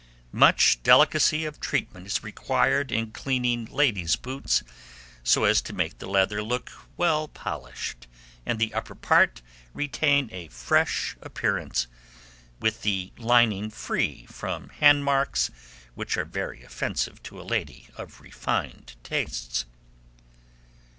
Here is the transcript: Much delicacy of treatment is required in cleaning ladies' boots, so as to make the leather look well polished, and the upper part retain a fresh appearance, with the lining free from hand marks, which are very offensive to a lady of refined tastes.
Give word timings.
Much 0.33 0.81
delicacy 0.81 1.45
of 1.45 1.59
treatment 1.59 2.07
is 2.07 2.23
required 2.23 2.91
in 2.91 3.11
cleaning 3.11 3.65
ladies' 3.65 4.15
boots, 4.15 4.63
so 5.23 5.43
as 5.43 5.61
to 5.61 5.73
make 5.73 5.99
the 5.99 6.09
leather 6.09 6.41
look 6.41 6.71
well 6.97 7.27
polished, 7.27 8.07
and 8.43 8.57
the 8.57 8.73
upper 8.73 8.95
part 8.95 9.43
retain 9.75 10.27
a 10.31 10.47
fresh 10.47 11.15
appearance, 11.21 11.85
with 12.59 12.81
the 12.81 13.13
lining 13.19 13.69
free 13.69 14.25
from 14.25 14.69
hand 14.69 15.03
marks, 15.05 15.51
which 15.93 16.17
are 16.17 16.25
very 16.25 16.63
offensive 16.63 17.21
to 17.21 17.39
a 17.39 17.45
lady 17.45 17.87
of 17.95 18.21
refined 18.21 18.95
tastes. 19.03 19.65